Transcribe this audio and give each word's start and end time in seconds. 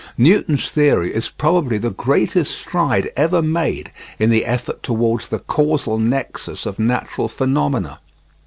Newton's 0.17 0.71
theory 0.71 1.13
is 1.13 1.29
probably 1.29 1.77
the 1.77 1.91
greatest 1.91 2.57
stride 2.57 3.11
ever 3.15 3.39
made 3.39 3.91
in 4.17 4.31
the 4.31 4.47
effort 4.47 4.81
towards 4.81 5.27
the 5.27 5.37
causal 5.37 5.99
nexus 5.99 6.65
of 6.65 6.79
natural 6.79 7.27
phenomena. 7.27 7.99